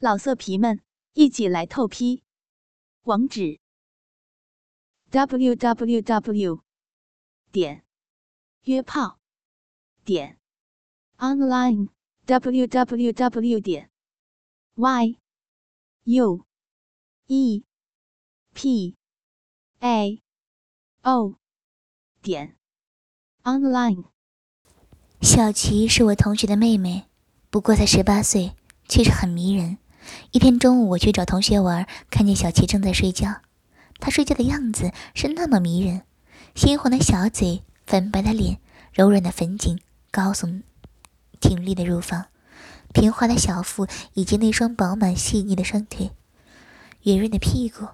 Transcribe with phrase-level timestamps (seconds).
[0.00, 0.80] 老色皮们，
[1.14, 2.22] 一起来透批！
[3.02, 3.58] 网址
[5.10, 6.62] ：w w w
[7.50, 7.84] 点
[8.62, 9.18] 约炮
[10.04, 10.38] 点
[11.16, 11.88] online
[12.26, 13.90] w w w 点
[14.76, 15.18] y
[16.04, 16.46] u
[17.26, 17.64] e
[18.54, 18.96] p
[19.80, 20.22] a
[21.02, 21.34] o
[22.22, 22.56] 点
[23.42, 24.04] online。
[25.20, 27.08] 小琪是我同学的妹妹，
[27.50, 28.54] 不过才十八岁，
[28.88, 29.78] 却是很迷人。
[30.30, 33.40] 一天中午，我去找同学玩，看见小琪正在睡觉。
[33.98, 36.02] 她睡觉的样子是那么迷人，
[36.54, 38.58] 猩红的小嘴，粉白的脸，
[38.92, 40.62] 柔软的粉颈，高耸
[41.40, 42.26] 挺立的乳房，
[42.92, 46.12] 平滑的小腹，以及那双饱满细腻的双腿，
[47.02, 47.88] 圆润的屁股。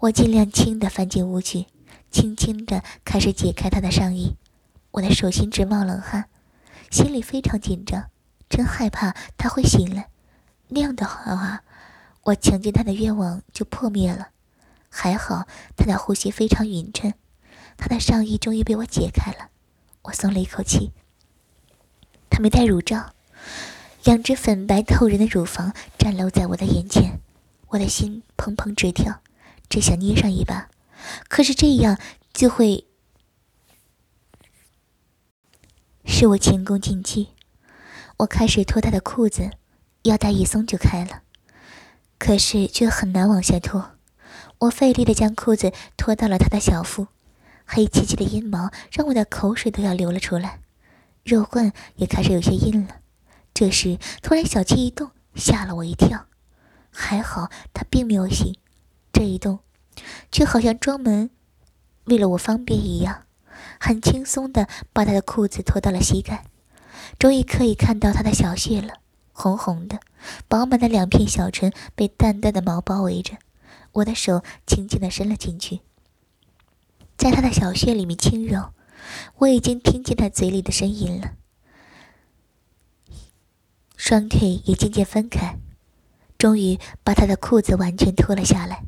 [0.00, 1.66] 我尽量轻地翻进屋去，
[2.10, 4.36] 轻轻地开始解开她的上衣。
[4.90, 6.26] 我的手心直冒冷汗，
[6.90, 8.10] 心里非常紧张，
[8.48, 10.08] 真害怕她会醒来。
[10.68, 11.62] 那样的话，
[12.22, 14.30] 我强奸他的愿望就破灭了。
[14.88, 17.12] 还好他的呼吸非常匀称，
[17.76, 19.50] 他的上衣终于被我解开了，
[20.02, 20.92] 我松了一口气。
[22.30, 23.12] 他没戴乳罩，
[24.04, 27.20] 两只粉白透人的乳房展露在我的眼前，
[27.68, 29.20] 我的心砰砰直跳，
[29.68, 30.68] 只想捏上一把，
[31.28, 31.98] 可是这样
[32.32, 32.86] 就会
[36.04, 37.30] 使我前功尽弃。
[38.18, 39.50] 我开始脱他的裤子。
[40.04, 41.22] 腰带一松就开了，
[42.18, 43.92] 可是却很难往下脱。
[44.58, 47.08] 我费力的将裤子脱到了他的小腹，
[47.64, 50.60] 黑漆漆的阴毛让我的口水都要流了出来，
[51.24, 52.96] 肉棍也开始有些硬了。
[53.54, 56.26] 这时，突然小气一动，吓了我一跳。
[56.90, 58.54] 还好他并没有醒，
[59.10, 59.60] 这一动，
[60.30, 61.30] 却好像专门
[62.04, 63.22] 为了我方便一样，
[63.80, 66.44] 很轻松的把他的裤子脱到了膝盖，
[67.18, 68.98] 终于可以看到他的小穴了。
[69.34, 70.00] 红红的、
[70.48, 73.36] 饱满的两片小唇被淡淡的毛包围着，
[73.92, 75.80] 我的手轻轻的伸了进去，
[77.18, 78.70] 在他的小穴里面轻揉。
[79.38, 81.32] 我已经听见他嘴里的声音了，
[83.96, 85.58] 双腿也渐渐分开，
[86.38, 88.84] 终于把他的裤子完全脱了下来。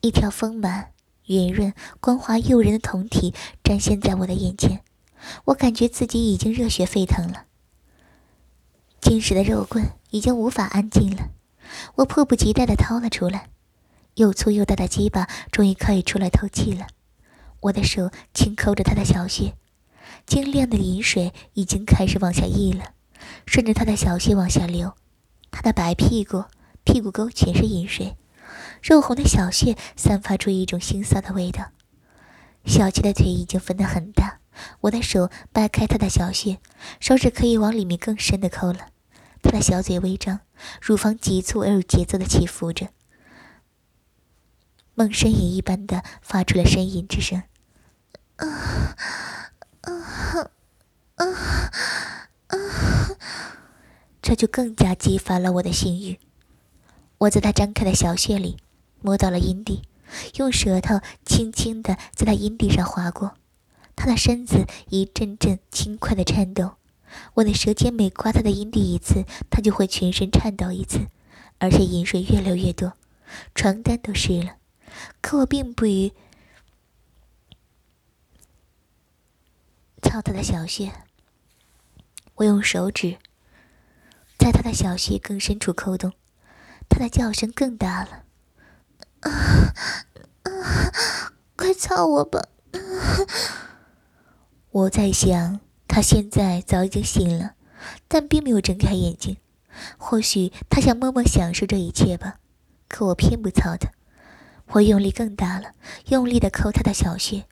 [0.00, 0.92] 一条丰满、
[1.26, 4.82] 圆润、光滑诱人的酮体展现在我的眼前，
[5.46, 7.44] 我感觉自己已经热血沸腾了。
[9.00, 11.30] 坚实的肉棍已经无法安静了，
[11.96, 13.48] 我迫不及待地掏了出来，
[14.14, 16.86] 又粗又大的鸡巴终于可以出来透气了。
[17.60, 19.54] 我的手轻抠着他的小穴，
[20.26, 22.92] 晶亮的饮水已经开始往下溢了，
[23.46, 24.94] 顺着他的小穴往下流。
[25.50, 26.44] 他的白屁股、
[26.84, 28.16] 屁股沟全是饮水，
[28.82, 31.70] 肉红的小穴散发出一种腥臊的味道。
[32.64, 34.38] 小七的腿已经分得很大。
[34.82, 36.58] 我的手掰开他的小穴，
[37.00, 38.89] 手指可以往里面更深的抠了。
[39.50, 40.38] 他的小嘴微张，
[40.80, 42.90] 乳房急促而有节奏的起伏着，
[44.94, 47.42] 梦呻吟一般的发出了呻吟之声。
[48.36, 48.46] 啊
[49.80, 50.50] 啊
[51.16, 51.26] 啊
[52.46, 52.56] 啊！
[54.22, 56.20] 这就更加激发了我的性欲。
[57.18, 58.56] 我在他张开的小穴里
[59.00, 59.82] 摸到了阴蒂，
[60.36, 63.34] 用舌头轻轻的在他阴蒂上划过。
[63.96, 66.74] 他的身子一阵阵轻快的颤抖，
[67.34, 71.08] 我的舌尖每刮他的阴蒂一次，他就会全身颤抖一次，
[71.58, 72.92] 而且饮水越流越多，
[73.54, 74.56] 床单都湿了。
[75.20, 76.12] 可我并不于
[80.02, 80.92] 操他的小穴，
[82.36, 83.18] 我用手指
[84.38, 86.12] 在他的小穴更深处抠动，
[86.88, 88.24] 他的叫声更大了
[89.20, 89.74] ：“啊
[90.42, 92.48] 啊，快操我吧！”
[94.70, 95.60] 我在想，
[95.92, 97.54] 他现在早已经醒了，
[98.06, 99.36] 但并没有睁开眼睛。
[99.98, 102.36] 或许他想默默享受这一切吧。
[102.86, 103.90] 可我偏不操他，
[104.68, 105.72] 我用力更大了，
[106.06, 107.46] 用力的抠他的小穴，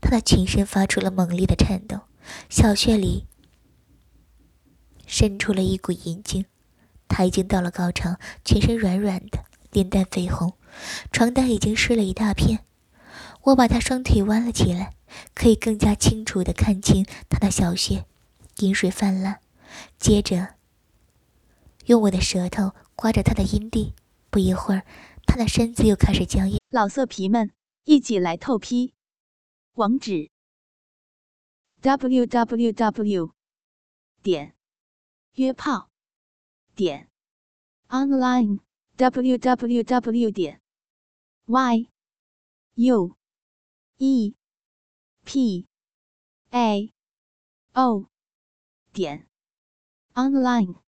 [0.00, 2.00] 他的全身发出了猛烈的颤抖，
[2.50, 3.28] 小穴里
[5.06, 6.46] 渗出了一股银精。
[7.06, 10.54] 他已经到了高潮，全身软软的，脸蛋绯红，
[11.12, 12.64] 床单已经湿了一大片。
[13.42, 14.94] 我把他双腿弯了起来。
[15.34, 18.04] 可以更加清楚地看清他的小穴，
[18.58, 19.40] 饮水泛滥。
[19.98, 20.54] 接着，
[21.86, 23.94] 用我的舌头刮着他的阴蒂。
[24.30, 24.84] 不一会儿，
[25.26, 26.58] 他的身子又开始僵硬。
[26.70, 27.52] 老色皮们，
[27.84, 28.94] 一起来透批！
[29.74, 30.30] 网址
[31.80, 33.32] ：w w w
[34.22, 34.54] 点
[35.34, 35.90] 约炮
[36.74, 37.10] 点
[37.88, 38.60] online
[38.96, 40.60] w w w 点
[41.46, 41.88] y
[42.74, 43.16] u
[43.98, 44.34] e
[45.24, 45.66] p
[46.50, 46.92] a
[47.74, 48.08] o
[48.92, 49.26] 点
[50.14, 50.83] online。